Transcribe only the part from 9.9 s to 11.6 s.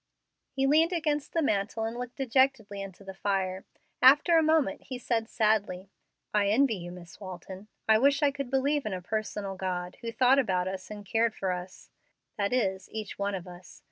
who thought about us and cared for